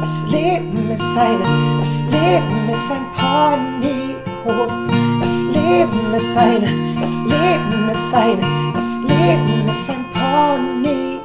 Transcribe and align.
das 0.00 0.26
Leben 0.28 0.90
ist 0.90 1.02
eine, 1.02 1.78
das 1.78 2.00
Leben 2.04 2.70
ist 2.70 2.90
ein 2.90 3.04
Ponyhof. 3.18 4.72
Das 5.20 5.42
Leben 5.42 6.14
ist 6.16 6.36
eine, 6.36 6.98
das 6.98 7.10
Leben 7.26 7.90
ist 7.92 8.14
eine, 8.14 8.72
das 8.72 8.98
Leben 9.02 9.68
ist 9.68 9.90
ein 9.90 10.04
Ponyhof. 10.14 11.20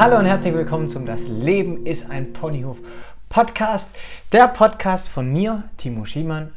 Hallo 0.00 0.18
und 0.18 0.26
herzlich 0.26 0.52
willkommen 0.52 0.88
zum 0.88 1.06
Das 1.06 1.28
Leben 1.28 1.86
ist 1.86 2.10
ein 2.10 2.32
Ponyhof 2.32 2.78
Podcast. 3.28 3.94
Der 4.32 4.48
Podcast 4.48 5.08
von 5.08 5.32
mir, 5.32 5.62
Timo 5.76 6.06
Schiemann, 6.06 6.56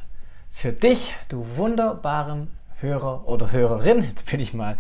für 0.52 0.74
dich, 0.74 1.14
du 1.30 1.46
wunderbaren 1.58 2.48
Hörer 2.80 3.28
oder 3.28 3.52
Hörerin. 3.52 4.02
Jetzt 4.02 4.26
bin 4.26 4.40
ich 4.40 4.56
mal 4.56 4.78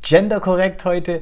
genderkorrekt 0.00 0.86
heute. 0.86 1.20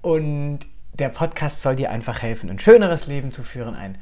Und 0.00 0.60
der 0.98 1.08
Podcast 1.08 1.62
soll 1.62 1.76
dir 1.76 1.90
einfach 1.90 2.22
helfen, 2.22 2.50
ein 2.50 2.58
schöneres 2.58 3.06
Leben 3.06 3.32
zu 3.32 3.42
führen, 3.42 3.74
ein 3.74 3.98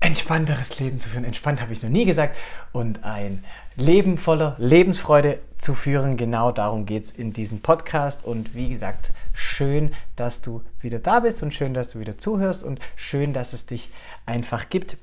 entspannteres 0.00 0.80
Leben 0.80 0.98
zu 0.98 1.08
führen. 1.08 1.24
Entspannt 1.24 1.60
habe 1.60 1.72
ich 1.72 1.82
noch 1.82 1.90
nie 1.90 2.06
gesagt. 2.06 2.36
Und 2.72 3.04
ein 3.04 3.44
Leben 3.76 4.16
voller 4.16 4.56
Lebensfreude 4.58 5.38
zu 5.54 5.74
führen. 5.74 6.16
Genau 6.16 6.52
darum 6.52 6.86
geht 6.86 7.04
es 7.04 7.12
in 7.12 7.32
diesem 7.32 7.60
Podcast. 7.60 8.24
Und 8.24 8.54
wie 8.54 8.70
gesagt, 8.70 9.12
schön, 9.34 9.92
dass 10.16 10.40
du 10.40 10.62
wieder 10.80 10.98
da 10.98 11.20
bist 11.20 11.42
und 11.42 11.52
schön, 11.52 11.74
dass 11.74 11.90
du 11.90 12.00
wieder 12.00 12.16
zuhörst 12.16 12.64
und 12.64 12.80
schön, 12.96 13.34
dass 13.34 13.52
es 13.52 13.66
dich 13.66 13.90
einfach 14.24 14.70
gibt. 14.70 14.96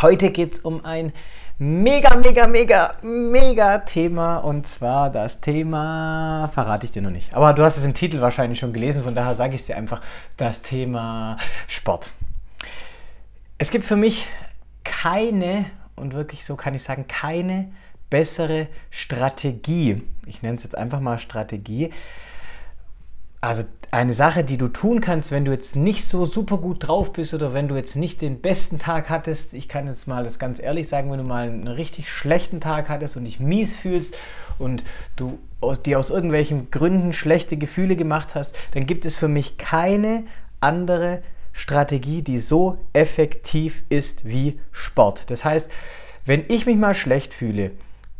Heute 0.00 0.30
geht 0.30 0.52
es 0.52 0.58
um 0.60 0.84
ein 0.84 1.12
mega, 1.58 2.16
mega, 2.16 2.46
mega, 2.46 2.94
mega 3.02 3.78
Thema. 3.78 4.38
Und 4.38 4.66
zwar 4.66 5.10
das 5.10 5.40
Thema, 5.40 6.50
verrate 6.52 6.86
ich 6.86 6.92
dir 6.92 7.02
noch 7.02 7.10
nicht, 7.10 7.34
aber 7.34 7.52
du 7.52 7.62
hast 7.62 7.76
es 7.76 7.84
im 7.84 7.94
Titel 7.94 8.20
wahrscheinlich 8.20 8.58
schon 8.58 8.72
gelesen, 8.72 9.02
von 9.02 9.14
daher 9.14 9.34
sage 9.34 9.54
ich 9.54 9.62
es 9.62 9.66
dir 9.66 9.76
einfach, 9.76 10.00
das 10.36 10.62
Thema 10.62 11.36
Sport. 11.66 12.10
Es 13.58 13.70
gibt 13.70 13.84
für 13.84 13.96
mich 13.96 14.26
keine, 14.84 15.66
und 15.96 16.12
wirklich 16.12 16.44
so 16.44 16.56
kann 16.56 16.74
ich 16.74 16.82
sagen, 16.82 17.06
keine 17.08 17.72
bessere 18.10 18.68
Strategie, 18.90 20.02
ich 20.26 20.42
nenne 20.42 20.56
es 20.56 20.62
jetzt 20.62 20.76
einfach 20.76 21.00
mal 21.00 21.18
Strategie, 21.18 21.90
also 23.46 23.64
eine 23.90 24.14
Sache, 24.14 24.44
die 24.44 24.58
du 24.58 24.68
tun 24.68 25.00
kannst, 25.00 25.30
wenn 25.30 25.44
du 25.44 25.52
jetzt 25.52 25.76
nicht 25.76 26.08
so 26.08 26.24
super 26.24 26.58
gut 26.58 26.86
drauf 26.86 27.12
bist 27.12 27.32
oder 27.34 27.54
wenn 27.54 27.68
du 27.68 27.76
jetzt 27.76 27.96
nicht 27.96 28.20
den 28.20 28.40
besten 28.40 28.78
Tag 28.78 29.08
hattest. 29.08 29.54
Ich 29.54 29.68
kann 29.68 29.86
jetzt 29.86 30.08
mal 30.08 30.24
das 30.24 30.38
ganz 30.38 30.60
ehrlich 30.60 30.88
sagen, 30.88 31.10
wenn 31.10 31.18
du 31.18 31.24
mal 31.24 31.48
einen 31.48 31.68
richtig 31.68 32.10
schlechten 32.10 32.60
Tag 32.60 32.88
hattest 32.88 33.16
und 33.16 33.24
dich 33.24 33.40
mies 33.40 33.76
fühlst 33.76 34.16
und 34.58 34.84
du 35.14 35.38
dir 35.84 35.98
aus 35.98 36.10
irgendwelchen 36.10 36.70
Gründen 36.70 37.12
schlechte 37.12 37.56
Gefühle 37.56 37.96
gemacht 37.96 38.34
hast, 38.34 38.56
dann 38.72 38.86
gibt 38.86 39.04
es 39.04 39.16
für 39.16 39.28
mich 39.28 39.56
keine 39.56 40.24
andere 40.60 41.22
Strategie, 41.52 42.22
die 42.22 42.40
so 42.40 42.78
effektiv 42.92 43.82
ist 43.88 44.26
wie 44.26 44.60
Sport. 44.72 45.30
Das 45.30 45.44
heißt, 45.44 45.70
wenn 46.24 46.44
ich 46.48 46.66
mich 46.66 46.76
mal 46.76 46.94
schlecht 46.94 47.32
fühle 47.32 47.70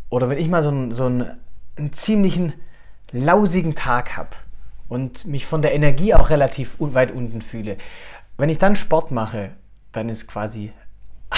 oder 0.08 0.30
wenn 0.30 0.38
ich 0.38 0.48
mal 0.48 0.62
so 0.62 0.70
einen, 0.70 0.94
so 0.94 1.06
einen, 1.06 1.30
einen 1.76 1.92
ziemlichen 1.92 2.54
lausigen 3.12 3.74
Tag 3.74 4.16
habe, 4.16 4.30
und 4.88 5.26
mich 5.26 5.46
von 5.46 5.62
der 5.62 5.74
Energie 5.74 6.14
auch 6.14 6.30
relativ 6.30 6.76
weit 6.78 7.10
unten 7.12 7.42
fühle. 7.42 7.76
Wenn 8.36 8.48
ich 8.48 8.58
dann 8.58 8.76
Sport 8.76 9.10
mache, 9.10 9.52
dann 9.92 10.08
ist 10.08 10.28
quasi 10.28 10.72
ah, 11.30 11.36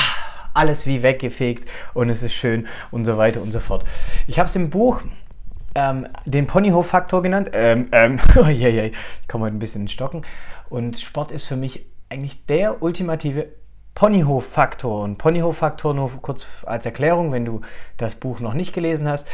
alles 0.55 0.87
wie 0.87 1.03
weggefegt 1.03 1.69
und 1.95 2.11
es 2.11 2.23
ist 2.23 2.35
schön 2.35 2.67
und 2.91 3.05
so 3.05 3.17
weiter 3.17 3.41
und 3.41 3.53
so 3.53 3.61
fort. 3.61 3.85
Ich 4.27 4.39
habe 4.39 4.49
es 4.49 4.57
im 4.57 4.71
Buch 4.71 5.03
ähm, 5.75 6.07
den 6.25 6.47
Ponyhof-Faktor 6.47 7.23
genannt. 7.23 7.51
Ähm, 7.53 7.89
ähm, 7.93 8.19
oh, 8.37 8.47
je, 8.47 8.69
je, 8.69 8.93
ich 9.23 9.29
komme 9.29 9.45
heute 9.45 9.57
ein 9.57 9.61
bisschen 9.61 9.83
in 9.83 9.89
Stocken. 9.89 10.23
Und 10.69 10.99
Sport 10.99 11.33
ist 11.33 11.47
für 11.47 11.57
mich 11.57 11.87
eigentlich 12.09 12.45
der 12.47 12.83
ultimative 12.83 13.47
Ponyhof-Faktor. 13.95 15.03
Und 15.03 15.19
Ponyhof-Faktor 15.19 15.95
nur 15.95 16.11
kurz 16.21 16.65
als 16.67 16.85
Erklärung, 16.85 17.33
wenn 17.33 17.45
du 17.45 17.61
das 17.97 18.17
Buch 18.17 18.41
noch 18.41 18.55
nicht 18.55 18.73
gelesen 18.73 19.09
hast 19.09 19.29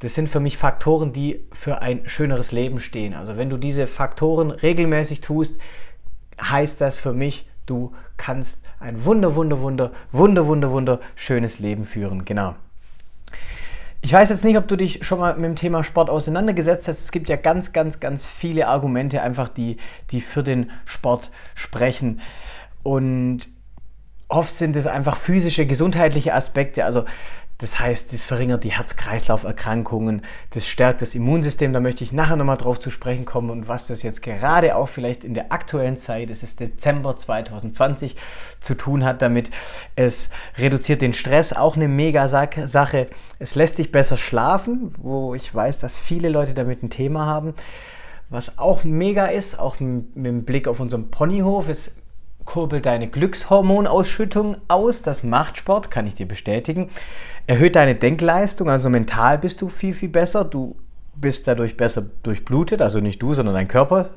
das 0.00 0.14
sind 0.14 0.28
für 0.28 0.40
mich 0.40 0.58
Faktoren, 0.58 1.12
die 1.12 1.44
für 1.52 1.80
ein 1.82 2.08
schöneres 2.08 2.52
Leben 2.52 2.80
stehen. 2.80 3.14
Also 3.14 3.36
wenn 3.36 3.50
du 3.50 3.56
diese 3.56 3.86
Faktoren 3.86 4.50
regelmäßig 4.50 5.20
tust, 5.20 5.58
heißt 6.40 6.80
das 6.80 6.98
für 6.98 7.12
mich, 7.12 7.48
du 7.66 7.92
kannst 8.16 8.64
ein 8.80 9.04
wunder, 9.04 9.34
wunder, 9.34 9.60
wunder, 9.60 9.92
wunder, 10.12 10.46
wunder, 10.46 10.70
wunder 10.70 11.00
schönes 11.14 11.58
Leben 11.58 11.84
führen. 11.84 12.24
Genau. 12.24 12.54
Ich 14.02 14.12
weiß 14.12 14.28
jetzt 14.28 14.44
nicht, 14.44 14.58
ob 14.58 14.68
du 14.68 14.76
dich 14.76 15.06
schon 15.06 15.18
mal 15.18 15.34
mit 15.34 15.44
dem 15.44 15.56
Thema 15.56 15.82
Sport 15.82 16.10
auseinandergesetzt 16.10 16.88
hast. 16.88 17.00
Es 17.00 17.10
gibt 17.10 17.30
ja 17.30 17.36
ganz, 17.36 17.72
ganz, 17.72 18.00
ganz 18.00 18.26
viele 18.26 18.68
Argumente 18.68 19.22
einfach, 19.22 19.48
die, 19.48 19.78
die 20.10 20.20
für 20.20 20.42
den 20.42 20.70
Sport 20.84 21.30
sprechen. 21.54 22.20
Und 22.82 23.48
oft 24.28 24.54
sind 24.54 24.76
es 24.76 24.86
einfach 24.86 25.16
physische, 25.16 25.64
gesundheitliche 25.66 26.34
Aspekte. 26.34 26.84
Also 26.84 27.06
das 27.58 27.78
heißt, 27.78 28.12
das 28.12 28.24
verringert 28.24 28.64
die 28.64 28.72
Herz-Kreislauf-Erkrankungen, 28.72 30.22
das 30.50 30.66
stärkt 30.66 31.02
das 31.02 31.14
Immunsystem. 31.14 31.72
Da 31.72 31.78
möchte 31.78 32.02
ich 32.02 32.10
nachher 32.10 32.34
nochmal 32.34 32.56
drauf 32.56 32.80
zu 32.80 32.90
sprechen 32.90 33.24
kommen 33.24 33.50
und 33.50 33.68
was 33.68 33.86
das 33.86 34.02
jetzt 34.02 34.22
gerade 34.22 34.74
auch 34.74 34.88
vielleicht 34.88 35.22
in 35.22 35.34
der 35.34 35.52
aktuellen 35.52 35.96
Zeit, 35.96 36.30
es 36.30 36.42
ist 36.42 36.58
Dezember 36.58 37.16
2020, 37.16 38.16
zu 38.60 38.74
tun 38.74 39.04
hat 39.04 39.22
damit. 39.22 39.50
Es 39.94 40.30
reduziert 40.58 41.00
den 41.00 41.12
Stress, 41.12 41.52
auch 41.52 41.76
eine 41.76 41.86
mega 41.86 42.28
Sache. 42.28 43.08
Es 43.38 43.54
lässt 43.54 43.78
dich 43.78 43.92
besser 43.92 44.16
schlafen, 44.16 44.92
wo 44.98 45.34
ich 45.34 45.54
weiß, 45.54 45.78
dass 45.78 45.96
viele 45.96 46.30
Leute 46.30 46.54
damit 46.54 46.82
ein 46.82 46.90
Thema 46.90 47.26
haben. 47.26 47.54
Was 48.30 48.58
auch 48.58 48.82
mega 48.82 49.26
ist, 49.26 49.60
auch 49.60 49.78
mit 49.78 50.16
dem 50.16 50.44
Blick 50.44 50.66
auf 50.66 50.80
unseren 50.80 51.10
Ponyhof, 51.10 51.68
es 51.68 51.94
kurbelt 52.44 52.86
deine 52.86 53.08
Glückshormonausschüttung 53.08 54.56
aus. 54.68 55.02
Das 55.02 55.22
macht 55.22 55.56
Sport, 55.56 55.90
kann 55.90 56.06
ich 56.06 56.14
dir 56.14 56.26
bestätigen. 56.26 56.90
Erhöht 57.46 57.76
deine 57.76 57.94
Denkleistung, 57.94 58.70
also 58.70 58.88
mental 58.88 59.38
bist 59.38 59.60
du 59.62 59.68
viel, 59.68 59.94
viel 59.94 60.08
besser. 60.08 60.44
Du 60.44 60.76
bist 61.16 61.46
dadurch 61.46 61.76
besser 61.76 62.04
durchblutet, 62.22 62.82
also 62.82 63.00
nicht 63.00 63.22
du, 63.22 63.34
sondern 63.34 63.54
dein 63.54 63.68
Körper, 63.68 64.10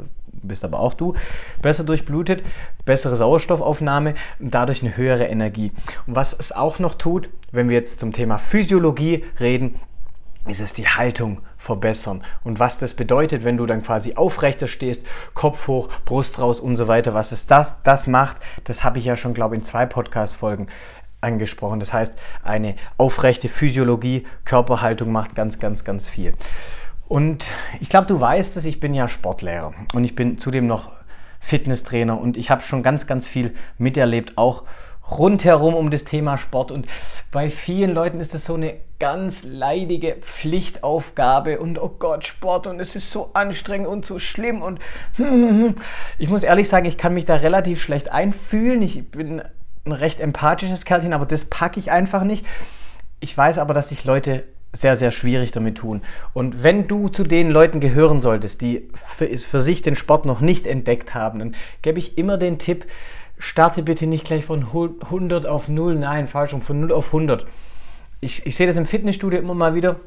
bist 0.43 0.63
aber 0.63 0.79
auch 0.79 0.93
du, 0.93 1.13
besser 1.61 1.83
durchblutet, 1.83 2.43
bessere 2.85 3.15
Sauerstoffaufnahme 3.15 4.15
und 4.39 4.53
dadurch 4.53 4.81
eine 4.81 4.97
höhere 4.97 5.25
Energie. 5.25 5.71
Und 6.05 6.15
was 6.15 6.35
es 6.37 6.51
auch 6.51 6.79
noch 6.79 6.95
tut, 6.95 7.29
wenn 7.51 7.69
wir 7.69 7.77
jetzt 7.77 7.99
zum 7.99 8.13
Thema 8.13 8.37
Physiologie 8.37 9.25
reden, 9.39 9.75
ist 10.47 10.59
es 10.59 10.73
die 10.73 10.87
Haltung 10.87 11.41
verbessern. 11.57 12.23
Und 12.43 12.59
was 12.59 12.77
das 12.77 12.93
bedeutet, 12.93 13.43
wenn 13.43 13.57
du 13.57 13.65
dann 13.65 13.83
quasi 13.83 14.15
aufrechter 14.15 14.67
stehst, 14.67 15.05
Kopf 15.33 15.67
hoch, 15.67 15.89
Brust 16.05 16.39
raus 16.39 16.59
und 16.59 16.77
so 16.77 16.87
weiter, 16.87 17.13
was 17.13 17.31
es 17.31 17.47
das, 17.47 17.83
das 17.83 18.07
macht, 18.07 18.37
das 18.63 18.83
habe 18.83 18.99
ich 18.99 19.05
ja 19.05 19.15
schon, 19.15 19.33
glaube 19.33 19.55
ich, 19.55 19.61
in 19.61 19.65
zwei 19.65 19.85
Podcast-Folgen 19.85 20.67
angesprochen. 21.21 21.79
Das 21.79 21.93
heißt, 21.93 22.17
eine 22.43 22.75
aufrechte 22.97 23.49
Physiologie, 23.49 24.25
Körperhaltung 24.45 25.11
macht 25.11 25.35
ganz, 25.35 25.59
ganz, 25.59 25.83
ganz 25.83 26.07
viel. 26.07 26.33
Und 27.07 27.47
ich 27.79 27.89
glaube, 27.89 28.07
du 28.07 28.19
weißt 28.19 28.57
es, 28.57 28.65
ich 28.65 28.79
bin 28.79 28.93
ja 28.93 29.07
Sportlehrer 29.07 29.73
und 29.93 30.03
ich 30.03 30.15
bin 30.15 30.37
zudem 30.37 30.67
noch 30.67 30.91
Fitnesstrainer 31.39 32.19
und 32.19 32.35
ich 32.35 32.49
habe 32.49 32.61
schon 32.61 32.83
ganz, 32.83 33.07
ganz 33.07 33.27
viel 33.27 33.53
miterlebt, 33.77 34.37
auch 34.37 34.63
rundherum 35.11 35.73
um 35.73 35.89
das 35.89 36.03
Thema 36.03 36.37
Sport. 36.37 36.71
Und 36.71 36.87
bei 37.31 37.49
vielen 37.49 37.93
Leuten 37.93 38.19
ist 38.19 38.33
das 38.33 38.45
so 38.45 38.55
eine 38.55 38.75
ganz 38.99 39.43
leidige 39.43 40.15
Pflichtaufgabe 40.21 41.59
und 41.59 41.79
oh 41.79 41.95
Gott, 41.99 42.25
Sport 42.25 42.67
und 42.67 42.79
es 42.79 42.95
ist 42.95 43.11
so 43.11 43.31
anstrengend 43.33 43.87
und 43.87 44.05
so 44.05 44.19
schlimm. 44.19 44.61
Und 44.61 44.79
ich 46.17 46.29
muss 46.29 46.43
ehrlich 46.43 46.67
sagen, 46.67 46.85
ich 46.85 46.97
kann 46.97 47.13
mich 47.13 47.25
da 47.25 47.35
relativ 47.35 47.81
schlecht 47.81 48.11
einfühlen. 48.11 48.81
Ich 48.81 49.11
bin 49.11 49.41
ein 49.85 49.91
recht 49.91 50.19
empathisches 50.19 50.85
Kerlchen, 50.85 51.13
aber 51.13 51.25
das 51.25 51.45
packe 51.45 51.79
ich 51.79 51.91
einfach 51.91 52.23
nicht. 52.23 52.45
Ich 53.19 53.37
weiß 53.37 53.57
aber, 53.59 53.73
dass 53.73 53.89
sich 53.89 54.05
Leute 54.05 54.43
sehr, 54.73 54.97
sehr 54.97 55.11
schwierig 55.11 55.51
damit 55.51 55.77
tun. 55.77 56.01
Und 56.33 56.61
wenn 56.63 56.87
du 56.87 57.09
zu 57.09 57.23
den 57.23 57.49
Leuten 57.49 57.79
gehören 57.79 58.21
solltest, 58.21 58.61
die 58.61 58.89
für, 58.93 59.27
für 59.37 59.61
sich 59.61 59.81
den 59.81 59.95
Sport 59.95 60.25
noch 60.25 60.41
nicht 60.41 60.67
entdeckt 60.67 61.15
haben, 61.15 61.39
dann 61.39 61.55
gebe 61.81 61.99
ich 61.99 62.17
immer 62.17 62.37
den 62.37 62.59
Tipp, 62.59 62.85
starte 63.37 63.83
bitte 63.83 64.07
nicht 64.07 64.25
gleich 64.25 64.45
von 64.45 64.63
100 64.63 65.45
auf 65.45 65.67
0, 65.67 65.95
nein, 65.95 66.27
falsch, 66.27 66.55
von 66.59 66.79
0 66.79 66.91
auf 66.91 67.07
100. 67.07 67.45
Ich, 68.19 68.45
ich 68.45 68.55
sehe 68.55 68.67
das 68.67 68.77
im 68.77 68.85
Fitnessstudio 68.85 69.39
immer 69.39 69.53
mal 69.53 69.75
wieder. 69.75 69.97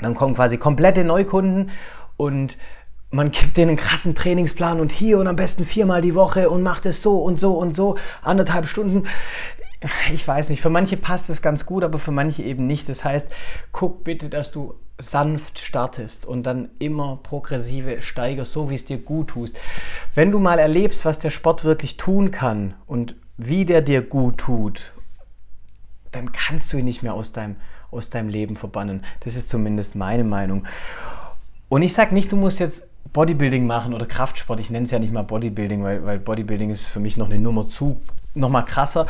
Dann 0.00 0.14
kommen 0.14 0.34
quasi 0.34 0.58
komplette 0.58 1.04
Neukunden 1.04 1.70
und 2.16 2.58
man 3.10 3.30
gibt 3.30 3.56
denen 3.56 3.70
einen 3.70 3.78
krassen 3.78 4.14
Trainingsplan 4.14 4.80
und 4.80 4.92
hier 4.92 5.18
und 5.18 5.26
am 5.26 5.36
besten 5.36 5.64
viermal 5.64 6.02
die 6.02 6.14
Woche 6.14 6.50
und 6.50 6.62
macht 6.62 6.84
es 6.84 7.02
so 7.02 7.22
und 7.22 7.40
so 7.40 7.54
und 7.54 7.74
so, 7.74 7.96
anderthalb 8.22 8.66
Stunden. 8.66 9.06
Ich 10.12 10.26
weiß 10.26 10.48
nicht, 10.50 10.60
für 10.60 10.70
manche 10.70 10.96
passt 10.96 11.30
es 11.30 11.42
ganz 11.42 11.66
gut, 11.66 11.84
aber 11.84 11.98
für 11.98 12.10
manche 12.10 12.42
eben 12.42 12.66
nicht. 12.66 12.88
Das 12.88 13.04
heißt, 13.04 13.30
guck 13.72 14.04
bitte, 14.04 14.28
dass 14.28 14.50
du 14.50 14.74
sanft 15.00 15.60
startest 15.60 16.26
und 16.26 16.42
dann 16.42 16.70
immer 16.80 17.20
progressive 17.22 18.02
steigerst, 18.02 18.52
so 18.52 18.68
wie 18.68 18.74
es 18.74 18.84
dir 18.84 18.98
gut 18.98 19.28
tust. 19.28 19.56
Wenn 20.14 20.32
du 20.32 20.40
mal 20.40 20.58
erlebst, 20.58 21.04
was 21.04 21.20
der 21.20 21.30
Sport 21.30 21.64
wirklich 21.64 21.96
tun 21.96 22.30
kann 22.30 22.74
und 22.86 23.14
wie 23.36 23.64
der 23.64 23.80
dir 23.80 24.02
gut 24.02 24.38
tut, 24.38 24.92
dann 26.10 26.32
kannst 26.32 26.72
du 26.72 26.78
ihn 26.78 26.84
nicht 26.84 27.04
mehr 27.04 27.14
aus 27.14 27.32
deinem, 27.32 27.56
aus 27.92 28.10
deinem 28.10 28.28
Leben 28.28 28.56
verbannen. 28.56 29.04
Das 29.20 29.36
ist 29.36 29.48
zumindest 29.48 29.94
meine 29.94 30.24
Meinung. 30.24 30.66
Und 31.68 31.82
ich 31.82 31.92
sage 31.92 32.14
nicht, 32.14 32.32
du 32.32 32.36
musst 32.36 32.58
jetzt 32.58 32.88
Bodybuilding 33.12 33.66
machen 33.66 33.94
oder 33.94 34.06
Kraftsport, 34.06 34.60
ich 34.60 34.70
nenne 34.70 34.84
es 34.84 34.90
ja 34.90 34.98
nicht 34.98 35.12
mal 35.12 35.22
Bodybuilding, 35.22 35.82
weil, 35.82 36.04
weil 36.04 36.18
Bodybuilding 36.18 36.70
ist 36.70 36.86
für 36.86 37.00
mich 37.00 37.16
noch 37.16 37.26
eine 37.26 37.38
Nummer 37.38 37.66
zu, 37.66 38.00
noch 38.34 38.50
mal 38.50 38.62
krasser, 38.62 39.06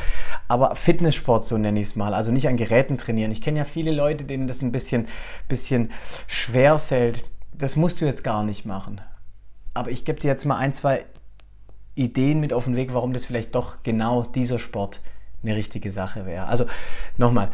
aber 0.47 0.77
Fitnesssport, 0.77 1.45
so 1.45 1.59
nenne 1.59 1.81
ich 1.81 1.89
es 1.89 1.97
mal, 1.97 2.15
also 2.15 2.31
nicht 2.31 2.49
an 2.49 2.57
Geräten 2.57 2.99
trainieren. 2.99 3.31
Ich 3.31 3.43
kenne 3.43 3.59
ja 3.59 3.65
viele 3.65 3.91
Leute, 3.91 4.25
denen 4.25 4.47
das 4.47 4.63
ein 4.63 4.73
bisschen, 4.73 5.09
bisschen 5.49 5.91
schwer 6.27 6.79
fällt. 6.79 7.23
Das 7.53 7.77
musst 7.77 8.01
du 8.01 8.07
jetzt 8.07 8.25
gar 8.25 8.45
nicht 8.45 8.65
machen. 8.65 9.01
Aber 9.75 9.91
ich 9.91 10.05
gebe 10.05 10.21
dir 10.21 10.29
jetzt 10.29 10.45
mal 10.45 10.57
ein, 10.57 10.73
zwei 10.73 11.05
Ideen 11.95 12.41
mit 12.41 12.53
auf 12.53 12.65
den 12.65 12.77
Weg, 12.77 12.95
warum 12.95 13.13
das 13.13 13.25
vielleicht 13.25 13.55
doch 13.55 13.83
genau 13.83 14.23
dieser 14.23 14.59
Sport 14.59 15.01
eine 15.43 15.55
richtige 15.55 15.91
Sache 15.91 16.27
wäre. 16.27 16.47
Also 16.47 16.67
nochmal, 17.17 17.51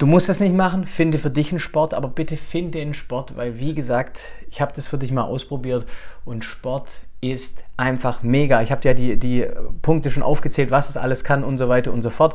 Du 0.00 0.06
musst 0.06 0.30
das 0.30 0.40
nicht 0.40 0.54
machen, 0.54 0.86
finde 0.86 1.18
für 1.18 1.28
dich 1.28 1.50
einen 1.50 1.58
Sport, 1.58 1.92
aber 1.92 2.08
bitte 2.08 2.38
finde 2.38 2.80
einen 2.80 2.94
Sport, 2.94 3.36
weil 3.36 3.60
wie 3.60 3.74
gesagt, 3.74 4.30
ich 4.48 4.62
habe 4.62 4.72
das 4.74 4.88
für 4.88 4.96
dich 4.96 5.12
mal 5.12 5.24
ausprobiert 5.24 5.84
und 6.24 6.42
Sport 6.42 7.02
ist 7.20 7.64
einfach 7.76 8.22
mega. 8.22 8.62
Ich 8.62 8.70
habe 8.70 8.80
dir 8.80 8.88
ja 8.88 8.94
die, 8.94 9.18
die 9.18 9.46
Punkte 9.82 10.10
schon 10.10 10.22
aufgezählt, 10.22 10.70
was 10.70 10.88
es 10.88 10.96
alles 10.96 11.22
kann 11.22 11.44
und 11.44 11.58
so 11.58 11.68
weiter 11.68 11.92
und 11.92 12.00
so 12.00 12.08
fort. 12.08 12.34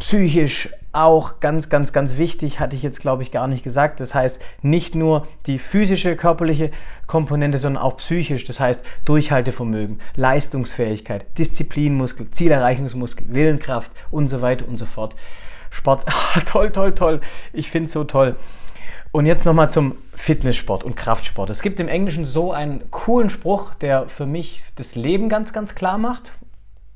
Psychisch 0.00 0.68
auch 0.92 1.40
ganz, 1.40 1.70
ganz, 1.70 1.94
ganz 1.94 2.18
wichtig, 2.18 2.60
hatte 2.60 2.76
ich 2.76 2.82
jetzt 2.82 3.00
glaube 3.00 3.22
ich 3.22 3.30
gar 3.30 3.48
nicht 3.48 3.64
gesagt. 3.64 4.00
Das 4.00 4.14
heißt, 4.14 4.42
nicht 4.60 4.94
nur 4.94 5.26
die 5.46 5.58
physische, 5.58 6.14
körperliche 6.14 6.72
Komponente, 7.06 7.56
sondern 7.56 7.82
auch 7.82 7.96
psychisch. 7.96 8.44
Das 8.44 8.60
heißt, 8.60 8.84
Durchhaltevermögen, 9.06 9.98
Leistungsfähigkeit, 10.14 11.24
Disziplinmuskel, 11.38 12.30
Zielerreichungsmuskel, 12.30 13.28
Willenkraft 13.30 13.92
und 14.10 14.28
so 14.28 14.42
weiter 14.42 14.68
und 14.68 14.76
so 14.76 14.84
fort. 14.84 15.16
Sport, 15.74 16.04
ah, 16.06 16.40
toll, 16.46 16.70
toll, 16.70 16.94
toll. 16.94 17.20
Ich 17.52 17.70
finde 17.70 17.86
es 17.86 17.92
so 17.92 18.04
toll. 18.04 18.36
Und 19.10 19.26
jetzt 19.26 19.44
nochmal 19.44 19.70
zum 19.70 19.96
Fitnesssport 20.14 20.82
und 20.82 20.96
Kraftsport. 20.96 21.50
Es 21.50 21.62
gibt 21.62 21.78
im 21.78 21.88
Englischen 21.88 22.24
so 22.24 22.52
einen 22.52 22.90
coolen 22.90 23.30
Spruch, 23.30 23.74
der 23.74 24.08
für 24.08 24.26
mich 24.26 24.62
das 24.76 24.94
Leben 24.94 25.28
ganz, 25.28 25.52
ganz 25.52 25.74
klar 25.74 25.98
macht. 25.98 26.32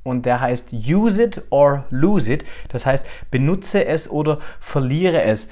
Und 0.03 0.27
der 0.27 0.41
heißt 0.41 0.73
Use 0.73 1.23
it 1.23 1.43
or 1.51 1.85
lose 1.91 2.33
it. 2.33 2.45
Das 2.71 2.87
heißt, 2.87 3.07
benutze 3.31 3.85
es 3.85 4.09
oder 4.11 4.39
verliere 4.61 5.23
es. 5.23 5.49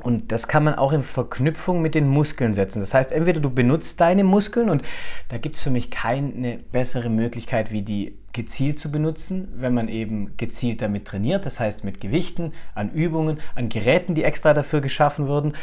Und 0.00 0.30
das 0.30 0.46
kann 0.46 0.64
man 0.64 0.74
auch 0.74 0.92
in 0.92 1.02
Verknüpfung 1.02 1.82
mit 1.82 1.94
den 1.94 2.06
Muskeln 2.08 2.54
setzen. 2.54 2.80
Das 2.80 2.94
heißt, 2.94 3.10
entweder 3.10 3.40
du 3.40 3.50
benutzt 3.50 4.00
deine 4.00 4.22
Muskeln 4.22 4.70
und 4.70 4.82
da 5.28 5.38
gibt 5.38 5.56
es 5.56 5.62
für 5.62 5.70
mich 5.70 5.90
keine 5.90 6.58
bessere 6.70 7.08
Möglichkeit, 7.08 7.72
wie 7.72 7.82
die 7.82 8.16
gezielt 8.32 8.78
zu 8.78 8.92
benutzen, 8.92 9.48
wenn 9.56 9.74
man 9.74 9.88
eben 9.88 10.36
gezielt 10.36 10.82
damit 10.82 11.06
trainiert. 11.06 11.46
Das 11.46 11.58
heißt 11.58 11.82
mit 11.82 12.00
Gewichten, 12.00 12.52
an 12.74 12.92
Übungen, 12.92 13.40
an 13.56 13.68
Geräten, 13.68 14.14
die 14.14 14.22
extra 14.22 14.54
dafür 14.54 14.80
geschaffen 14.80 15.26
wurden. 15.26 15.54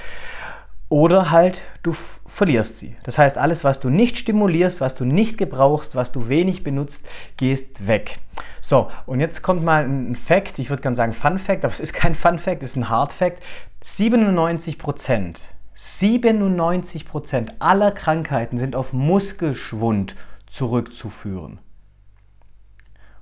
Oder 0.96 1.30
halt, 1.30 1.62
du 1.84 1.92
verlierst 1.92 2.80
sie. 2.80 2.96
Das 3.04 3.18
heißt, 3.18 3.38
alles, 3.38 3.66
was 3.66 3.82
du 3.82 3.90
nicht 3.90 4.18
stimulierst, 4.18 4.80
was 4.80 4.96
du 4.96 5.04
nicht 5.04 5.38
gebrauchst, 5.38 5.94
was 5.94 6.14
du 6.14 6.30
wenig 6.30 6.64
benutzt, 6.64 7.06
gehst 7.36 7.86
weg. 7.86 8.18
So, 8.62 8.90
und 9.06 9.20
jetzt 9.20 9.42
kommt 9.42 9.62
mal 9.62 9.84
ein 9.84 10.16
Fact, 10.16 10.58
ich 10.58 10.70
würde 10.70 10.82
gerne 10.82 10.96
sagen 10.96 11.12
Fun 11.12 11.38
Fact, 11.38 11.66
aber 11.66 11.74
es 11.74 11.82
ist 11.82 11.92
kein 11.92 12.16
Fun 12.16 12.40
Fact, 12.40 12.64
es 12.64 12.70
ist 12.70 12.76
ein 12.78 12.88
Hard 12.88 13.12
Fact. 13.12 13.44
97 13.82 14.78
Prozent, 14.78 15.42
97 15.74 17.06
Prozent 17.06 17.56
aller 17.60 17.92
Krankheiten 17.92 18.58
sind 18.58 18.74
auf 18.74 18.94
Muskelschwund 18.94 20.16
zurückzuführen. 20.50 21.60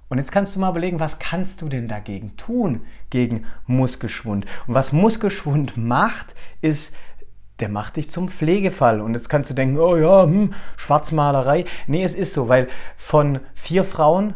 Und 0.09 0.19
jetzt 0.19 0.31
kannst 0.31 0.55
du 0.55 0.59
mal 0.59 0.69
überlegen, 0.69 0.99
was 0.99 1.17
kannst 1.17 1.63
du 1.63 1.69
denn 1.69 1.87
dagegen 1.87 2.37
tun, 2.37 2.81
gegen 3.09 3.45
Muskelschwund? 3.65 4.45
Und 4.67 4.75
was 4.75 4.91
Muskelschwund 4.91 5.75
macht, 5.75 6.35
ist, 6.61 6.93
der 7.59 7.69
macht 7.69 7.97
dich 7.97 8.09
zum 8.09 8.29
Pflegefall. 8.29 9.01
Und 9.01 9.13
jetzt 9.13 9.29
kannst 9.29 9.49
du 9.49 9.53
denken, 9.53 9.77
oh 9.77 9.95
ja, 9.95 10.23
hm, 10.23 10.53
Schwarzmalerei. 10.77 11.65
Nee, 11.87 12.03
es 12.03 12.15
ist 12.15 12.33
so, 12.33 12.47
weil 12.47 12.67
von 12.97 13.39
vier 13.53 13.83
Frauen 13.83 14.35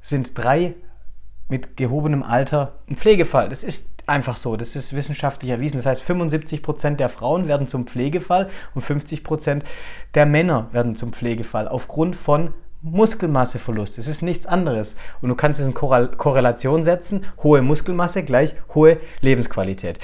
sind 0.00 0.36
drei 0.36 0.74
mit 1.48 1.76
gehobenem 1.76 2.22
Alter 2.22 2.78
ein 2.88 2.96
Pflegefall. 2.96 3.48
Das 3.48 3.64
ist 3.64 3.90
einfach 4.06 4.36
so, 4.36 4.56
das 4.56 4.76
ist 4.76 4.94
wissenschaftlich 4.94 5.50
erwiesen. 5.50 5.78
Das 5.78 5.86
heißt, 5.86 6.02
75 6.02 6.62
Prozent 6.62 7.00
der 7.00 7.08
Frauen 7.08 7.48
werden 7.48 7.68
zum 7.68 7.86
Pflegefall 7.86 8.50
und 8.74 8.82
50 8.82 9.24
Prozent 9.24 9.64
der 10.14 10.26
Männer 10.26 10.68
werden 10.72 10.96
zum 10.96 11.12
Pflegefall 11.12 11.68
aufgrund 11.68 12.16
von 12.16 12.54
Muskelmasseverlust. 12.82 13.98
Es 13.98 14.06
ist 14.06 14.22
nichts 14.22 14.46
anderes. 14.46 14.96
Und 15.20 15.28
du 15.28 15.34
kannst 15.34 15.60
es 15.60 15.66
in 15.66 15.74
Korrelation 15.74 16.84
setzen. 16.84 17.24
Hohe 17.42 17.62
Muskelmasse 17.62 18.22
gleich 18.22 18.54
hohe 18.74 18.98
Lebensqualität. 19.20 19.98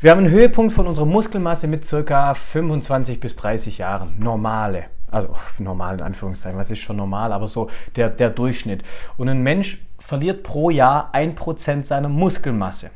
Wir 0.00 0.10
haben 0.10 0.18
einen 0.18 0.30
Höhepunkt 0.30 0.72
von 0.72 0.86
unserer 0.86 1.06
Muskelmasse 1.06 1.66
mit 1.68 1.88
ca. 1.88 2.34
25 2.34 3.20
bis 3.20 3.36
30 3.36 3.78
Jahren. 3.78 4.14
Normale. 4.18 4.86
Also 5.10 5.28
normal 5.58 5.96
in 5.96 6.02
Anführungszeichen. 6.02 6.58
Was 6.58 6.70
ist 6.70 6.80
schon 6.80 6.96
normal? 6.96 7.32
Aber 7.32 7.46
so 7.46 7.70
der, 7.94 8.10
der 8.10 8.30
Durchschnitt. 8.30 8.82
Und 9.16 9.28
ein 9.28 9.42
Mensch 9.42 9.86
verliert 9.98 10.42
pro 10.42 10.70
Jahr 10.70 11.14
1% 11.14 11.84
seiner 11.84 12.08
Muskelmasse 12.08 12.90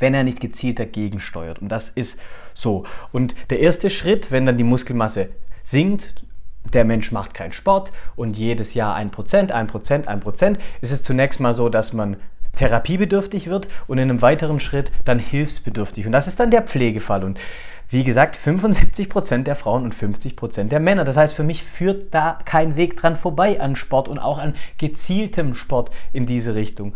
wenn 0.00 0.14
er 0.14 0.24
nicht 0.24 0.40
gezielt 0.40 0.80
dagegen 0.80 1.20
steuert. 1.20 1.60
Und 1.60 1.68
das 1.68 1.90
ist 1.90 2.18
so. 2.54 2.84
Und 3.12 3.36
der 3.50 3.60
erste 3.60 3.88
Schritt, 3.88 4.32
wenn 4.32 4.46
dann 4.46 4.58
die 4.58 4.64
Muskelmasse 4.64 5.28
sinkt, 5.62 6.25
der 6.72 6.84
Mensch 6.84 7.12
macht 7.12 7.34
keinen 7.34 7.52
Sport 7.52 7.92
und 8.16 8.36
jedes 8.36 8.74
Jahr 8.74 8.96
1%, 8.96 9.50
1%, 9.50 10.04
1%, 10.06 10.58
ist 10.80 10.92
es 10.92 11.02
zunächst 11.02 11.40
mal 11.40 11.54
so, 11.54 11.68
dass 11.68 11.92
man 11.92 12.16
therapiebedürftig 12.56 13.48
wird 13.48 13.68
und 13.86 13.98
in 13.98 14.10
einem 14.10 14.22
weiteren 14.22 14.60
Schritt 14.60 14.90
dann 15.04 15.18
hilfsbedürftig. 15.18 16.06
Und 16.06 16.12
das 16.12 16.26
ist 16.26 16.40
dann 16.40 16.50
der 16.50 16.62
Pflegefall. 16.62 17.22
Und 17.22 17.38
wie 17.88 18.02
gesagt, 18.02 18.36
75% 18.36 19.44
der 19.44 19.54
Frauen 19.54 19.84
und 19.84 19.94
50% 19.94 20.64
der 20.64 20.80
Männer. 20.80 21.04
Das 21.04 21.16
heißt, 21.16 21.34
für 21.34 21.44
mich 21.44 21.62
führt 21.62 22.12
da 22.12 22.38
kein 22.44 22.76
Weg 22.76 22.96
dran 22.96 23.16
vorbei 23.16 23.60
an 23.60 23.76
Sport 23.76 24.08
und 24.08 24.18
auch 24.18 24.38
an 24.38 24.56
gezieltem 24.78 25.54
Sport 25.54 25.90
in 26.12 26.26
diese 26.26 26.54
Richtung. 26.54 26.94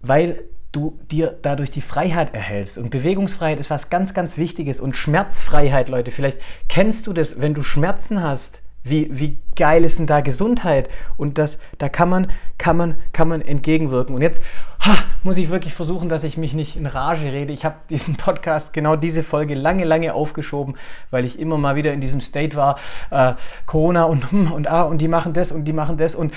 Weil 0.00 0.40
du 0.72 0.98
dir 1.10 1.38
dadurch 1.42 1.70
die 1.70 1.82
Freiheit 1.82 2.34
erhältst. 2.34 2.78
Und 2.78 2.90
Bewegungsfreiheit 2.90 3.60
ist 3.60 3.70
was 3.70 3.90
ganz, 3.90 4.14
ganz 4.14 4.36
Wichtiges. 4.36 4.80
Und 4.80 4.96
Schmerzfreiheit, 4.96 5.88
Leute, 5.88 6.10
vielleicht 6.10 6.38
kennst 6.68 7.06
du 7.06 7.12
das, 7.12 7.40
wenn 7.40 7.54
du 7.54 7.62
Schmerzen 7.62 8.22
hast 8.22 8.62
wie, 8.84 9.08
wie 9.12 9.38
geil 9.54 9.84
ist 9.84 9.98
denn 9.98 10.06
da 10.06 10.20
Gesundheit? 10.20 10.88
Und 11.16 11.38
das, 11.38 11.58
da 11.78 11.88
kann 11.88 12.08
man, 12.08 12.30
kann, 12.58 12.76
man, 12.76 12.96
kann 13.12 13.28
man 13.28 13.40
entgegenwirken. 13.40 14.14
Und 14.14 14.22
jetzt 14.22 14.42
ha, 14.80 14.94
muss 15.22 15.38
ich 15.38 15.50
wirklich 15.50 15.74
versuchen, 15.74 16.08
dass 16.08 16.24
ich 16.24 16.36
mich 16.36 16.54
nicht 16.54 16.76
in 16.76 16.86
Rage 16.86 17.32
rede. 17.32 17.52
Ich 17.52 17.64
habe 17.64 17.76
diesen 17.90 18.16
Podcast, 18.16 18.72
genau 18.72 18.96
diese 18.96 19.22
Folge, 19.22 19.54
lange, 19.54 19.84
lange 19.84 20.14
aufgeschoben, 20.14 20.76
weil 21.10 21.24
ich 21.24 21.38
immer 21.38 21.58
mal 21.58 21.76
wieder 21.76 21.92
in 21.92 22.00
diesem 22.00 22.20
State 22.20 22.56
war. 22.56 22.78
Äh, 23.10 23.34
Corona 23.66 24.04
und, 24.04 24.30
hm, 24.30 24.52
und 24.52 24.68
ah, 24.68 24.82
und 24.82 24.98
die 24.98 25.08
machen 25.08 25.32
das 25.32 25.52
und 25.52 25.64
die 25.64 25.72
machen 25.72 25.96
das. 25.96 26.14
Und 26.14 26.34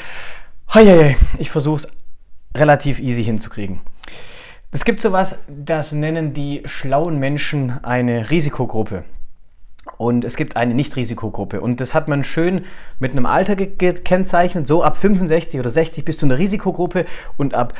hei, 0.73 1.17
ich 1.39 1.49
versuche 1.49 1.77
es 1.77 1.87
relativ 2.55 2.99
easy 2.99 3.23
hinzukriegen. 3.23 3.81
Es 4.71 4.83
gibt 4.83 4.99
sowas, 4.99 5.39
das 5.47 5.93
nennen 5.93 6.33
die 6.33 6.61
schlauen 6.65 7.17
Menschen 7.17 7.83
eine 7.83 8.29
Risikogruppe. 8.29 9.03
Und 9.97 10.25
es 10.25 10.35
gibt 10.35 10.57
eine 10.57 10.73
Nicht-Risikogruppe. 10.73 11.61
Und 11.61 11.81
das 11.81 11.93
hat 11.93 12.07
man 12.07 12.23
schön 12.23 12.65
mit 12.99 13.11
einem 13.11 13.25
Alter 13.25 13.55
gekennzeichnet. 13.55 14.67
So 14.67 14.83
ab 14.83 14.97
65 14.97 15.59
oder 15.59 15.69
60 15.69 16.05
bist 16.05 16.21
du 16.21 16.25
in 16.25 16.29
der 16.29 16.37
Risikogruppe 16.37 17.05
und 17.37 17.55
ab 17.55 17.73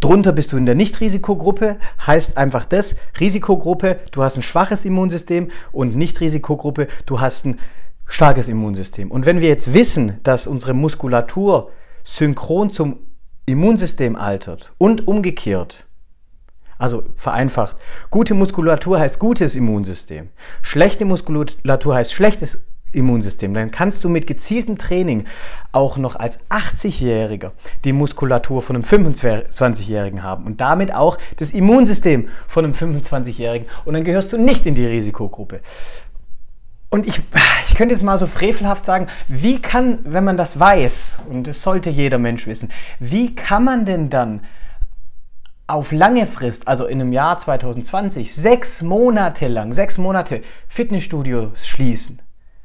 drunter 0.00 0.32
bist 0.32 0.52
du 0.52 0.56
in 0.56 0.66
der 0.66 0.74
Nicht-Risikogruppe. 0.74 1.76
Heißt 2.06 2.36
einfach 2.36 2.64
das, 2.64 2.96
Risikogruppe, 3.20 3.98
du 4.10 4.22
hast 4.22 4.36
ein 4.36 4.42
schwaches 4.42 4.84
Immunsystem 4.84 5.50
und 5.72 5.96
Nicht-Risikogruppe, 5.96 6.88
du 7.06 7.20
hast 7.20 7.46
ein 7.46 7.58
starkes 8.06 8.48
Immunsystem. 8.48 9.10
Und 9.10 9.26
wenn 9.26 9.40
wir 9.40 9.48
jetzt 9.48 9.72
wissen, 9.72 10.20
dass 10.22 10.46
unsere 10.46 10.74
Muskulatur 10.74 11.70
synchron 12.04 12.70
zum 12.70 12.98
Immunsystem 13.46 14.16
altert 14.16 14.72
und 14.78 15.08
umgekehrt, 15.08 15.86
also 16.82 17.04
vereinfacht. 17.14 17.76
Gute 18.10 18.34
Muskulatur 18.34 18.98
heißt 18.98 19.20
gutes 19.20 19.54
Immunsystem. 19.54 20.30
Schlechte 20.62 21.04
Muskulatur 21.04 21.94
heißt 21.94 22.12
schlechtes 22.12 22.64
Immunsystem. 22.90 23.54
Dann 23.54 23.70
kannst 23.70 24.02
du 24.02 24.08
mit 24.08 24.26
gezieltem 24.26 24.78
Training 24.78 25.24
auch 25.70 25.96
noch 25.96 26.16
als 26.16 26.40
80-Jähriger 26.50 27.52
die 27.84 27.92
Muskulatur 27.92 28.62
von 28.62 28.74
einem 28.74 28.84
25-Jährigen 28.84 30.24
haben 30.24 30.44
und 30.44 30.60
damit 30.60 30.92
auch 30.92 31.18
das 31.36 31.50
Immunsystem 31.50 32.28
von 32.48 32.64
einem 32.64 32.74
25-Jährigen. 32.74 33.68
Und 33.84 33.94
dann 33.94 34.02
gehörst 34.02 34.32
du 34.32 34.36
nicht 34.36 34.66
in 34.66 34.74
die 34.74 34.86
Risikogruppe. 34.86 35.60
Und 36.90 37.06
ich, 37.06 37.20
ich 37.68 37.76
könnte 37.76 37.94
jetzt 37.94 38.02
mal 38.02 38.18
so 38.18 38.26
frevelhaft 38.26 38.84
sagen, 38.84 39.06
wie 39.28 39.62
kann, 39.62 40.00
wenn 40.02 40.24
man 40.24 40.36
das 40.36 40.58
weiß, 40.58 41.20
und 41.30 41.46
das 41.46 41.62
sollte 41.62 41.90
jeder 41.90 42.18
Mensch 42.18 42.48
wissen, 42.48 42.70
wie 42.98 43.36
kann 43.36 43.62
man 43.64 43.86
denn 43.86 44.10
dann 44.10 44.40
auf 45.72 45.90
lange 45.90 46.26
Frist, 46.26 46.68
also 46.68 46.86
in 46.86 47.00
einem 47.00 47.12
Jahr 47.12 47.38
2020, 47.38 48.34
sechs 48.34 48.82
Monate 48.82 49.48
lang, 49.48 49.72
sechs 49.72 49.96
Monate 49.96 50.42
Fitnessstudios 50.68 51.66
schließen, 51.66 52.20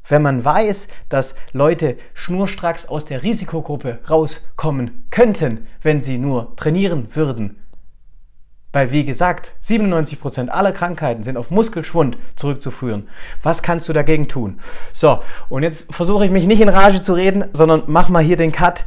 wenn 0.07 0.21
man 0.21 0.43
weiß, 0.43 0.89
dass 1.07 1.35
Leute 1.53 1.97
schnurstracks 2.13 2.85
aus 2.85 3.05
der 3.05 3.23
Risikogruppe 3.23 3.99
rauskommen 4.09 5.07
könnten, 5.09 5.67
wenn 5.81 6.01
sie 6.01 6.17
nur 6.17 6.55
trainieren 6.57 7.07
würden. 7.13 7.63
Weil, 8.73 8.91
wie 8.91 9.05
gesagt, 9.05 9.53
97% 9.63 10.49
aller 10.49 10.73
Krankheiten 10.73 11.23
sind 11.23 11.37
auf 11.37 11.49
Muskelschwund 11.49 12.17
zurückzuführen. 12.35 13.07
Was 13.41 13.63
kannst 13.63 13.87
du 13.87 13.93
dagegen 13.93 14.27
tun? 14.27 14.59
So, 14.91 15.21
und 15.47 15.63
jetzt 15.63 15.93
versuche 15.93 16.25
ich 16.25 16.31
mich 16.31 16.45
nicht 16.45 16.59
in 16.59 16.69
Rage 16.69 17.01
zu 17.01 17.13
reden, 17.13 17.45
sondern 17.53 17.83
mach 17.87 18.09
mal 18.09 18.21
hier 18.21 18.37
den 18.37 18.51
Cut. 18.51 18.83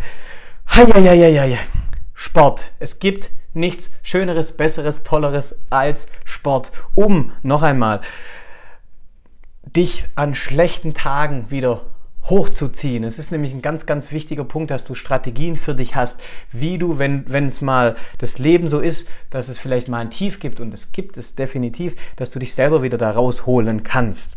Heieieiei. 0.70 1.58
Sport. 2.12 2.72
Es 2.78 2.98
gibt 2.98 3.30
nichts 3.54 3.90
Schöneres, 4.02 4.56
Besseres, 4.56 5.02
Tolleres 5.02 5.56
als 5.70 6.06
Sport. 6.24 6.72
Um, 6.94 7.32
noch 7.42 7.62
einmal, 7.62 8.00
dich 9.64 10.06
an 10.14 10.34
schlechten 10.34 10.94
Tagen 10.94 11.50
wieder 11.50 11.82
hochzuziehen. 12.24 13.04
Es 13.04 13.18
ist 13.18 13.32
nämlich 13.32 13.52
ein 13.52 13.62
ganz, 13.62 13.86
ganz 13.86 14.12
wichtiger 14.12 14.44
Punkt, 14.44 14.70
dass 14.70 14.84
du 14.84 14.94
Strategien 14.94 15.56
für 15.56 15.74
dich 15.74 15.94
hast, 15.94 16.20
wie 16.52 16.78
du, 16.78 16.98
wenn, 16.98 17.24
wenn 17.28 17.46
es 17.46 17.60
mal 17.60 17.96
das 18.18 18.38
Leben 18.38 18.68
so 18.68 18.80
ist, 18.80 19.08
dass 19.30 19.48
es 19.48 19.58
vielleicht 19.58 19.88
mal 19.88 19.98
ein 19.98 20.10
Tief 20.10 20.38
gibt 20.38 20.60
und 20.60 20.74
es 20.74 20.92
gibt 20.92 21.16
es 21.16 21.34
definitiv, 21.34 21.96
dass 22.16 22.30
du 22.30 22.38
dich 22.38 22.54
selber 22.54 22.82
wieder 22.82 22.98
da 22.98 23.10
rausholen 23.10 23.82
kannst. 23.82 24.36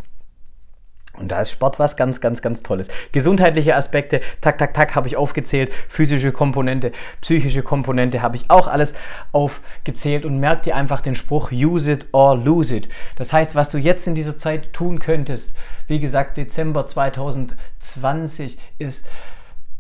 Und 1.20 1.32
da 1.32 1.42
ist 1.42 1.52
Sport 1.52 1.78
was 1.78 1.96
ganz, 1.96 2.22
ganz, 2.22 2.42
ganz 2.42 2.64
Tolles. 2.64 2.88
Gesundheitliche 3.12 3.76
Aspekte, 3.76 4.22
tak, 4.42 4.58
tak, 4.58 4.74
tak, 4.74 4.96
habe 4.96 5.08
ich 5.08 5.16
aufgezählt. 5.16 5.72
Physische 5.88 6.32
Komponente, 6.32 6.92
psychische 7.22 7.62
Komponente 7.62 8.24
habe 8.24 8.36
ich 8.36 8.50
auch 8.50 8.68
alles 8.68 8.94
aufgezählt 9.32 10.26
und 10.26 10.40
merk 10.40 10.64
dir 10.64 10.76
einfach 10.76 11.02
den 11.02 11.14
Spruch, 11.14 11.52
use 11.52 11.92
it 11.92 12.08
or 12.14 12.36
lose 12.36 12.76
it. 12.76 12.90
Das 13.16 13.32
heißt, 13.32 13.54
was 13.54 13.70
du 13.70 13.78
jetzt 13.78 14.08
in 14.08 14.16
dieser 14.16 14.40
Zeit 14.40 14.74
tun 14.74 14.98
könntest, 14.98 15.54
wie 15.88 16.00
gesagt, 16.00 16.38
Dezember 16.38 16.88
2020 16.88 18.58
ist, 18.80 19.06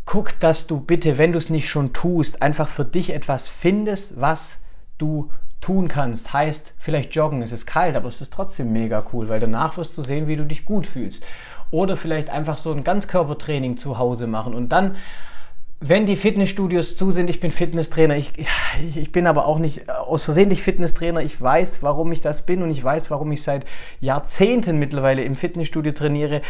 guck, 0.05 0.39
dass 0.39 0.67
du 0.67 0.81
bitte, 0.81 1.17
wenn 1.17 1.31
du 1.31 1.39
es 1.39 1.49
nicht 1.49 1.67
schon 1.67 1.93
tust, 1.93 2.43
einfach 2.43 2.67
für 2.67 2.85
dich 2.85 3.11
etwas 3.11 3.49
findest, 3.49 4.21
was 4.21 4.59
du 4.99 5.31
tun 5.63 5.87
kannst. 5.87 6.33
Heißt 6.33 6.73
vielleicht 6.77 7.15
joggen, 7.15 7.41
es 7.41 7.51
ist 7.51 7.65
kalt, 7.65 7.95
aber 7.95 8.07
es 8.07 8.21
ist 8.21 8.33
trotzdem 8.33 8.71
mega 8.73 9.03
cool, 9.13 9.29
weil 9.29 9.39
danach 9.39 9.77
wirst 9.77 9.97
du 9.97 10.03
sehen, 10.03 10.27
wie 10.27 10.35
du 10.35 10.45
dich 10.45 10.65
gut 10.65 10.85
fühlst. 10.85 11.25
Oder 11.71 11.97
vielleicht 11.97 12.29
einfach 12.29 12.57
so 12.57 12.71
ein 12.71 12.83
Ganzkörpertraining 12.83 13.77
zu 13.77 13.97
Hause 13.97 14.27
machen 14.27 14.53
und 14.53 14.69
dann 14.69 14.95
wenn 15.85 16.05
die 16.05 16.15
Fitnessstudios 16.15 16.95
zu 16.95 17.11
sind, 17.11 17.29
ich 17.29 17.41
bin 17.41 17.51
Fitnesstrainer, 17.51 18.15
ich, 18.15 18.31
ich 18.95 19.11
bin 19.11 19.27
aber 19.27 19.45
auch 19.45 19.59
nicht 19.59 19.89
aus 19.89 20.23
versehentlich 20.23 20.63
Fitnesstrainer, 20.63 21.19
ich 21.19 21.41
weiß, 21.41 21.79
warum 21.83 22.09
ich 22.13 22.21
das 22.21 22.45
bin 22.45 22.63
und 22.63 22.71
ich 22.71 22.81
weiß, 22.81 23.11
warum 23.11 23.33
ich 23.33 23.43
seit 23.43 23.65
Jahrzehnten 23.99 24.79
mittlerweile 24.79 25.23
im 25.23 25.35
Fitnessstudio 25.35 25.91
trainiere, 25.91 26.41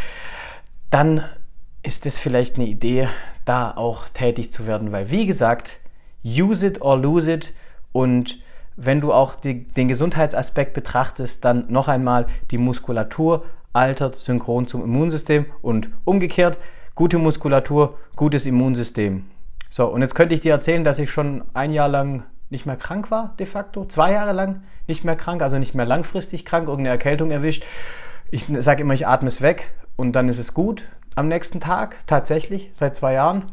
dann 0.91 1.23
ist 1.81 2.05
es 2.05 2.19
vielleicht 2.19 2.57
eine 2.57 2.67
Idee, 2.67 3.09
da 3.43 3.71
auch 3.71 4.07
tätig 4.07 4.53
zu 4.53 4.67
werden, 4.67 4.91
weil 4.91 5.09
wie 5.09 5.25
gesagt, 5.25 5.79
use 6.23 6.67
it 6.67 6.81
or 6.81 6.95
lose 6.95 7.33
it 7.33 7.53
und 7.91 8.39
wenn 8.75 9.01
du 9.01 9.13
auch 9.13 9.35
die, 9.35 9.63
den 9.65 9.87
Gesundheitsaspekt 9.87 10.73
betrachtest, 10.73 11.45
dann 11.45 11.65
noch 11.69 11.87
einmal 11.87 12.27
die 12.51 12.57
Muskulatur 12.57 13.45
altert 13.73 14.15
synchron 14.15 14.67
zum 14.67 14.83
Immunsystem 14.83 15.45
und 15.61 15.89
umgekehrt, 16.05 16.57
gute 16.95 17.17
Muskulatur, 17.17 17.97
gutes 18.15 18.45
Immunsystem. 18.45 19.25
So, 19.69 19.87
und 19.87 20.01
jetzt 20.01 20.15
könnte 20.15 20.35
ich 20.35 20.41
dir 20.41 20.51
erzählen, 20.51 20.83
dass 20.83 20.99
ich 20.99 21.09
schon 21.09 21.43
ein 21.53 21.73
Jahr 21.73 21.89
lang 21.89 22.23
nicht 22.49 22.67
mehr 22.67 22.75
krank 22.75 23.09
war, 23.09 23.33
de 23.39 23.47
facto, 23.47 23.85
zwei 23.85 24.11
Jahre 24.11 24.33
lang 24.33 24.61
nicht 24.87 25.03
mehr 25.03 25.15
krank, 25.15 25.41
also 25.41 25.57
nicht 25.57 25.73
mehr 25.73 25.85
langfristig 25.85 26.45
krank, 26.45 26.67
irgendeine 26.67 26.93
Erkältung 26.93 27.31
erwischt. 27.31 27.63
Ich 28.29 28.45
sage 28.45 28.81
immer, 28.81 28.93
ich 28.93 29.07
atme 29.07 29.27
es 29.27 29.41
weg 29.41 29.71
und 29.95 30.13
dann 30.13 30.29
ist 30.29 30.37
es 30.37 30.53
gut 30.53 30.83
am 31.15 31.27
nächsten 31.27 31.59
Tag, 31.59 31.97
tatsächlich, 32.07 32.71
seit 32.73 32.95
zwei 32.95 33.13
Jahren 33.13 33.43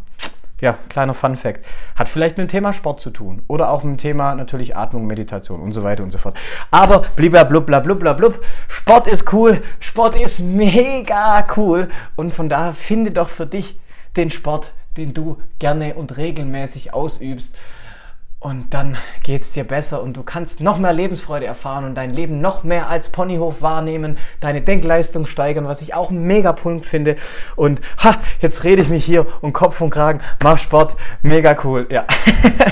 ja, 0.60 0.78
kleiner 0.88 1.14
Fun 1.14 1.36
Fact. 1.36 1.64
Hat 1.96 2.08
vielleicht 2.08 2.38
mit 2.38 2.48
dem 2.48 2.50
Thema 2.50 2.72
Sport 2.72 3.00
zu 3.00 3.10
tun 3.10 3.42
oder 3.48 3.70
auch 3.70 3.82
mit 3.82 3.94
dem 3.94 3.98
Thema 3.98 4.34
natürlich 4.34 4.76
Atmung, 4.76 5.06
Meditation 5.06 5.60
und 5.60 5.72
so 5.72 5.82
weiter 5.82 6.02
und 6.02 6.10
so 6.10 6.18
fort. 6.18 6.38
Aber 6.70 7.02
blibla 7.16 7.44
blub 7.44 7.66
bla 7.66 7.80
blub 7.80 8.00
bla 8.00 8.12
blub. 8.12 8.44
Sport 8.68 9.06
ist 9.06 9.32
cool, 9.32 9.60
Sport 9.80 10.20
ist 10.20 10.40
mega 10.40 11.46
cool 11.56 11.88
und 12.16 12.32
von 12.32 12.48
daher 12.48 12.74
finde 12.74 13.10
doch 13.10 13.28
für 13.28 13.46
dich 13.46 13.78
den 14.16 14.30
Sport, 14.30 14.72
den 14.96 15.14
du 15.14 15.38
gerne 15.58 15.94
und 15.94 16.16
regelmäßig 16.16 16.92
ausübst 16.94 17.56
und 18.40 18.72
dann 18.72 18.96
geht 19.22 19.42
es 19.42 19.52
dir 19.52 19.64
besser 19.64 20.02
und 20.02 20.16
du 20.16 20.22
kannst 20.22 20.62
noch 20.62 20.78
mehr 20.78 20.94
Lebensfreude 20.94 21.44
erfahren 21.44 21.84
und 21.84 21.94
dein 21.94 22.14
Leben 22.14 22.40
noch 22.40 22.64
mehr 22.64 22.88
als 22.88 23.10
Ponyhof 23.10 23.60
wahrnehmen, 23.60 24.16
deine 24.40 24.62
Denkleistung 24.62 25.26
steigern, 25.26 25.66
was 25.66 25.82
ich 25.82 25.92
auch 25.92 26.10
ein 26.10 26.22
mega 26.26 26.54
Punkt 26.54 26.86
finde. 26.86 27.16
Und 27.54 27.82
ha, 28.02 28.18
jetzt 28.40 28.64
rede 28.64 28.80
ich 28.80 28.88
mich 28.88 29.04
hier 29.04 29.26
um 29.42 29.52
Kopf 29.52 29.82
und 29.82 29.90
Kragen, 29.90 30.20
mach 30.42 30.58
Sport, 30.58 30.96
mega 31.20 31.54
cool, 31.64 31.86
ja. 31.90 32.06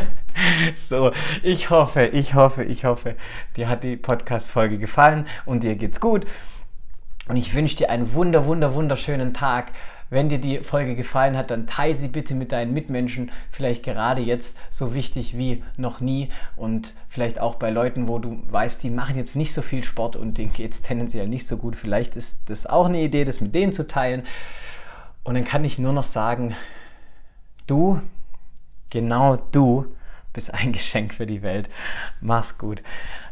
so, 0.75 1.13
ich 1.43 1.69
hoffe, 1.69 2.07
ich 2.07 2.33
hoffe, 2.33 2.65
ich 2.65 2.87
hoffe, 2.87 3.15
dir 3.57 3.69
hat 3.69 3.85
die 3.85 3.97
Podcast-Folge 3.97 4.79
gefallen 4.79 5.27
und 5.45 5.65
dir 5.65 5.77
geht's 5.77 6.01
gut. 6.01 6.25
Und 7.29 7.37
ich 7.37 7.55
wünsche 7.55 7.77
dir 7.77 7.91
einen 7.91 8.15
wunder, 8.15 8.47
wunder, 8.47 8.75
wunderschönen 8.75 9.35
Tag. 9.35 9.73
Wenn 10.11 10.29
dir 10.29 10.39
die 10.39 10.59
Folge 10.61 10.97
gefallen 10.97 11.37
hat, 11.37 11.51
dann 11.51 11.67
teile 11.67 11.95
sie 11.95 12.09
bitte 12.09 12.35
mit 12.35 12.53
deinen 12.53 12.73
Mitmenschen. 12.73 13.31
Vielleicht 13.51 13.83
gerade 13.83 14.23
jetzt 14.23 14.57
so 14.71 14.95
wichtig 14.95 15.37
wie 15.37 15.63
noch 15.77 16.01
nie. 16.01 16.31
Und 16.57 16.95
vielleicht 17.09 17.41
auch 17.41 17.57
bei 17.57 17.71
Leuten, 17.71 18.09
wo 18.09 18.19
du 18.19 18.43
weißt, 18.51 18.83
die 18.83 18.91
machen 18.91 19.17
jetzt 19.17 19.37
nicht 19.37 19.53
so 19.53 19.61
viel 19.61 19.85
Sport 19.85 20.17
und 20.17 20.39
denen 20.39 20.53
geht 20.53 20.73
es 20.73 20.83
tendenziell 20.83 21.29
nicht 21.29 21.47
so 21.47 21.59
gut. 21.59 21.77
Vielleicht 21.77 22.17
ist 22.17 22.41
das 22.47 22.67
auch 22.67 22.87
eine 22.87 23.01
Idee, 23.01 23.25
das 23.25 23.41
mit 23.41 23.55
denen 23.55 23.73
zu 23.73 23.87
teilen. 23.87 24.23
Und 25.25 25.35
dann 25.35 25.45
kann 25.45 25.65
ich 25.65 25.79
nur 25.79 25.93
noch 25.93 26.07
sagen, 26.07 26.55
du, 27.67 28.01
genau 28.89 29.37
du, 29.53 29.87
bist 30.33 30.55
ein 30.55 30.73
Geschenk 30.73 31.13
für 31.13 31.27
die 31.27 31.43
Welt. 31.43 31.69
Mach's 32.21 32.57
gut. 32.57 32.83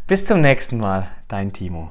Bis 0.07 0.27
zum 0.27 0.41
nächsten 0.41 0.79
Mal, 0.79 1.09
dein 1.29 1.53
Timo. 1.53 1.91